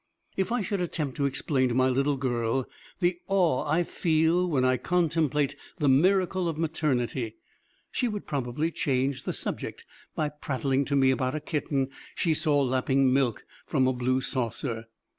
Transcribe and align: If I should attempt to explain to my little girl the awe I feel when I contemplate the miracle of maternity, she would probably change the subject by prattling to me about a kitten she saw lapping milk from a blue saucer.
If 0.35 0.51
I 0.51 0.63
should 0.63 0.81
attempt 0.81 1.15
to 1.17 1.27
explain 1.27 1.69
to 1.69 1.75
my 1.75 1.87
little 1.87 2.17
girl 2.17 2.67
the 3.01 3.19
awe 3.27 3.67
I 3.69 3.83
feel 3.83 4.49
when 4.49 4.65
I 4.65 4.77
contemplate 4.77 5.55
the 5.77 5.87
miracle 5.87 6.49
of 6.49 6.57
maternity, 6.57 7.35
she 7.91 8.07
would 8.07 8.25
probably 8.25 8.71
change 8.71 9.25
the 9.25 9.33
subject 9.33 9.85
by 10.15 10.29
prattling 10.29 10.85
to 10.85 10.95
me 10.95 11.11
about 11.11 11.35
a 11.35 11.39
kitten 11.39 11.89
she 12.15 12.33
saw 12.33 12.63
lapping 12.63 13.13
milk 13.13 13.45
from 13.67 13.87
a 13.87 13.93
blue 13.93 14.21
saucer. 14.21 14.85